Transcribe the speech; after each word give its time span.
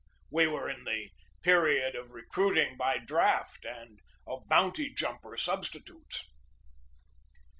We 0.31 0.47
were 0.47 0.67
in 0.67 0.83
the 0.83 1.11
period 1.43 1.93
of 1.93 2.09
recruiting 2.11 2.75
by 2.75 2.97
draft 2.97 3.65
and 3.65 3.99
of 4.25 4.49
"bounty 4.49 4.91
jumper" 4.91 5.37
substitutes. 5.37 6.27